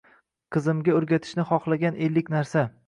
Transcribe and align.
Qizimga 0.55 0.95
o'rgatishni 1.01 1.47
xohlagan 1.53 2.05
ellik 2.09 2.35
narsa. 2.37 2.69